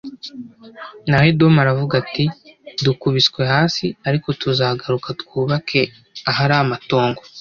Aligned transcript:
Naho 1.07 1.23
Edomu 1.31 1.57
aravuga 1.63 1.93
ati 2.03 2.23
“Dukubiswe 2.85 3.41
hasi 3.53 3.85
ariko 4.07 4.27
tuzagaruka 4.41 5.09
twubake 5.21 5.81
ahari 6.29 6.55
amatongo.” 6.63 7.21